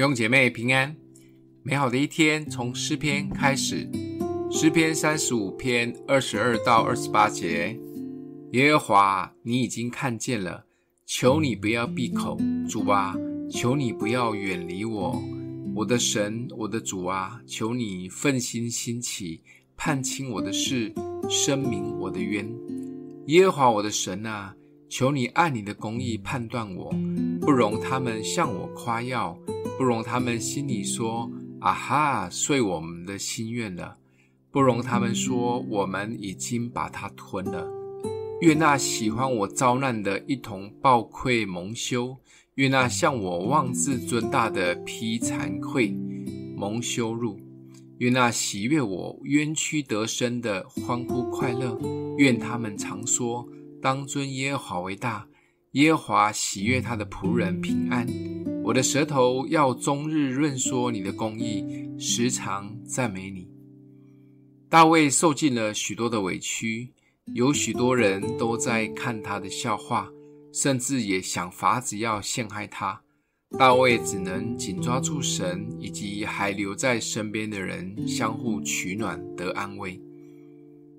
[0.00, 0.96] 弟兄姐妹平安，
[1.62, 3.86] 美好的一天从诗篇开始。
[4.50, 7.78] 诗篇三十五篇二十二到二十八节：
[8.52, 10.64] 耶和华，你已经看见了，
[11.04, 13.14] 求你不要闭口，主啊，
[13.50, 15.22] 求你不要远离我，
[15.74, 19.42] 我的神，我的主啊，求你奋心兴起，
[19.76, 20.94] 判清我的事，
[21.28, 22.50] 申明我的冤。
[23.26, 24.56] 耶和华我的神啊，
[24.90, 26.92] 求你按你的公义判断我，
[27.40, 29.38] 不容他们向我夸耀。
[29.78, 33.96] 不容他们心里说：“啊哈，遂我们的心愿了。”
[34.50, 37.68] 不容他们说：“我们已经把它吞了。”
[38.42, 42.16] 愿那喜欢我遭难的一同抱愧蒙羞；
[42.56, 45.96] 愿那向我妄自尊大的披惭愧
[46.56, 47.36] 蒙羞辱；
[47.98, 51.78] 愿那喜悦我冤屈得生的欢呼快乐；
[52.18, 53.46] 愿他们常说
[53.80, 55.26] ：“当尊耶和华为大。”
[55.74, 58.04] 耶和华喜悦他的仆人平安。
[58.64, 61.64] 我的舌头要终日论说你的公义，
[61.96, 63.48] 时常赞美你。
[64.68, 66.92] 大卫受尽了许多的委屈，
[67.34, 70.10] 有许多人都在看他的笑话，
[70.52, 73.00] 甚至也想法子要陷害他。
[73.56, 80.00] 大卫只能紧抓住神以及还留在身边的人，相互取暖得安慰。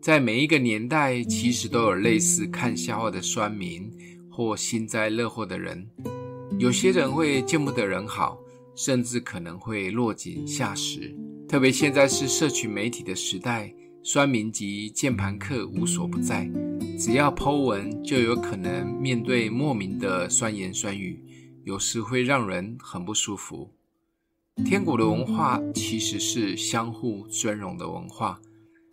[0.00, 3.92] 在每一个年代，其实都有类似看笑话的酸民
[4.30, 5.86] 或幸灾乐祸的人。
[6.58, 8.38] 有些人会见不得人好，
[8.74, 11.14] 甚至可能会落井下石。
[11.46, 16.50] 特别现在是社群媒体的时代，酸民及键盘客无所不在。
[16.98, 21.22] 只要 po 文，就有可能面对莫名的酸言酸语，
[21.64, 23.70] 有时会让人很不舒服。
[24.64, 28.40] 天国的文化其实是相互尊荣的文化。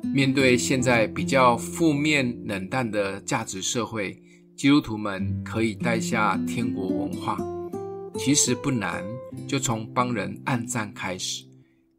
[0.03, 4.16] 面对现在比较负面冷淡的价值社会，
[4.56, 7.38] 基督徒们可以带下天国文化。
[8.16, 9.03] 其实不难，
[9.48, 11.45] 就从帮人按赞开始。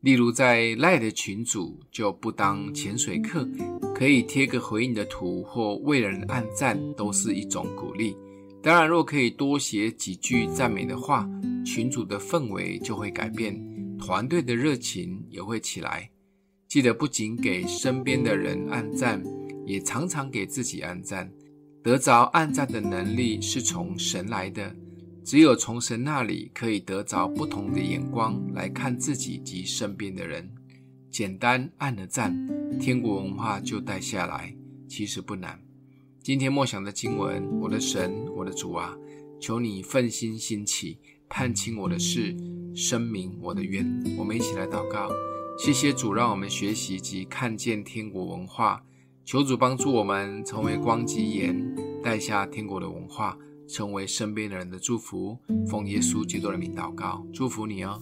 [0.01, 3.49] 例如在赖的群组，就不当潜水客，
[3.95, 8.17] 可以贴个回应的图或为人按赞，都是一种鼓励。
[8.63, 11.29] 当然，若可以多写几句赞美的话，
[11.65, 13.61] 群组的氛围就会改变，
[13.99, 16.09] 团队的热情也会起来。
[16.69, 19.23] 记得不仅给身边的人按赞，
[19.65, 21.33] 也常常给自己按赞。
[21.83, 24.77] 得着按赞的能力是从神来的。
[25.25, 30.51] 只有从神那里可以得着不同的眼光来看自己及身边的人。
[31.11, 32.35] 简单按了赞，
[32.79, 34.55] 天国文化就带下来，
[34.87, 35.59] 其实不难。
[36.23, 38.95] 今天默想的经文：我的神，我的主啊，
[39.41, 40.99] 求你奋心兴起，
[41.31, 42.37] 判清我的事，
[42.75, 43.87] 申明我的冤。
[44.19, 45.11] 我们一起来祷告，
[45.59, 48.81] 谢谢主，让我们学习及看见天国文化。
[49.25, 53.37] 求主帮助我们成为光及盐，带下天国的文化。
[53.69, 55.37] 成为身边的人的祝福，
[55.69, 58.01] 奉耶稣基督的名祷告，祝福你哦。